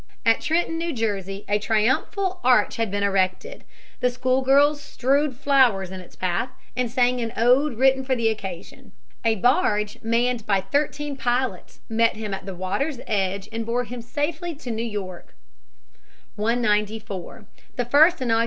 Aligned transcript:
At 0.25 0.41
Trenton, 0.41 0.79
New 0.79 0.93
Jersey, 0.93 1.45
a 1.47 1.59
triumphal 1.59 2.39
arch 2.43 2.77
had 2.77 2.89
been 2.89 3.03
erected. 3.03 3.63
The 3.99 4.09
school 4.09 4.41
girls 4.41 4.81
strewed 4.81 5.37
flowers 5.37 5.91
in 5.91 5.99
his 5.99 6.15
path 6.15 6.49
and 6.75 6.89
sang 6.89 7.21
an 7.21 7.31
ode 7.37 7.75
written 7.77 8.03
for 8.03 8.15
the 8.15 8.27
occasion. 8.29 8.93
A 9.23 9.35
barge 9.35 9.99
manned 10.01 10.47
by 10.47 10.59
thirteen 10.59 11.15
pilots 11.17 11.81
met 11.87 12.15
him 12.15 12.33
at 12.33 12.47
the 12.47 12.55
water's 12.55 12.97
edge 13.05 13.47
and 13.51 13.63
bore 13.63 13.83
him 13.83 14.01
safely 14.01 14.55
to 14.55 14.71
New 14.71 14.81
York. 14.81 15.35
[Sidenote: 16.35 16.35
Washington 16.35 16.59
inaugurated 16.63 17.05
President, 17.05 17.49
1789. 17.75 18.37